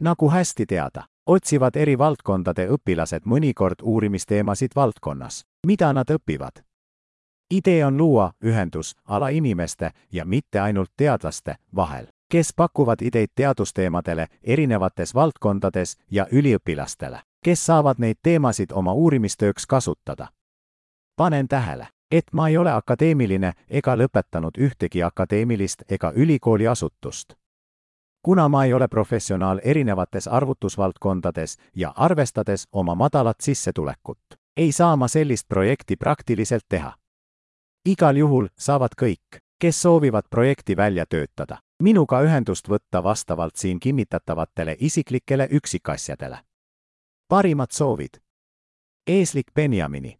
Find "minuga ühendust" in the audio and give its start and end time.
41.82-42.68